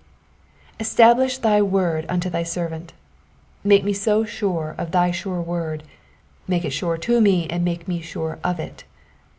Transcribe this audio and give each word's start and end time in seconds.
^ 0.00 0.02
establish 0.80 1.36
thy 1.36 1.60
word 1.60 2.06
unto 2.08 2.30
thy 2.30 2.42
servant,*^ 2.42 2.94
Make 3.62 3.84
me 3.84 3.92
sure 3.92 4.74
of 4.78 4.92
thy 4.92 5.10
sure 5.10 5.42
word: 5.42 5.82
make 6.48 6.64
it 6.64 6.70
sure 6.72 6.96
to 6.96 7.20
me 7.20 7.46
and 7.50 7.62
make 7.66 7.86
me 7.86 8.00
sure 8.00 8.38
of 8.42 8.58
it. 8.58 8.84